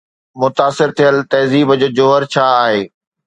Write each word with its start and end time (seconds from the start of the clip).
متاثر 0.41 0.89
ٿيل 0.97 1.15
تهذيب 1.31 1.69
جو 1.81 1.87
جوهر 1.97 2.21
ڇا 2.33 2.45
آهي؟ 2.63 2.81